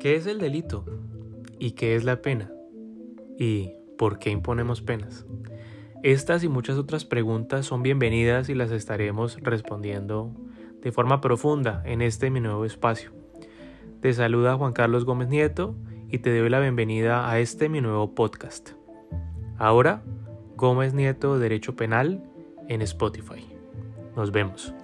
¿Qué 0.00 0.16
es 0.16 0.26
el 0.26 0.38
delito? 0.38 0.86
¿Y 1.58 1.72
qué 1.72 1.94
es 1.94 2.04
la 2.04 2.22
pena? 2.22 2.50
¿Y 3.38 3.74
por 3.98 4.18
qué 4.18 4.30
imponemos 4.30 4.80
penas? 4.80 5.26
Estas 6.02 6.42
y 6.42 6.48
muchas 6.48 6.78
otras 6.78 7.04
preguntas 7.04 7.66
son 7.66 7.82
bienvenidas 7.82 8.48
y 8.48 8.54
las 8.54 8.70
estaremos 8.70 9.36
respondiendo 9.42 10.32
de 10.80 10.90
forma 10.90 11.20
profunda 11.20 11.82
en 11.84 12.00
este 12.00 12.30
mi 12.30 12.40
nuevo 12.40 12.64
espacio. 12.64 13.10
Te 14.00 14.14
saluda 14.14 14.56
Juan 14.56 14.72
Carlos 14.72 15.04
Gómez 15.04 15.28
Nieto 15.28 15.76
y 16.08 16.20
te 16.20 16.34
doy 16.34 16.48
la 16.48 16.60
bienvenida 16.60 17.30
a 17.30 17.38
este 17.38 17.68
mi 17.68 17.82
nuevo 17.82 18.14
podcast. 18.14 18.70
Ahora, 19.58 20.02
Gómez 20.56 20.94
Nieto 20.94 21.38
Derecho 21.38 21.76
Penal 21.76 22.24
en 22.68 22.80
Spotify. 22.80 23.46
Nos 24.16 24.32
vemos. 24.32 24.74